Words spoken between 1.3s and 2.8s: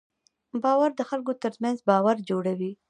تر منځ باور جوړوي.